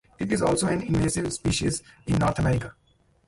It 0.17 0.31
is 0.33 0.41
also 0.41 0.65
an 0.65 0.81
invasive 0.81 1.31
species 1.31 1.83
in 2.07 2.15
North 2.17 2.39
America. 2.39 2.73